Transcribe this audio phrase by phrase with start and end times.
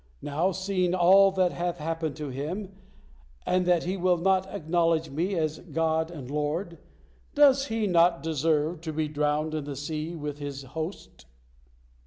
[0.23, 2.73] Now, seeing all that hath happened to him,
[3.45, 6.79] and that he will not acknowledge Me as God and Lord,
[7.35, 11.27] does he not deserve to be drowned in the sea with his host?"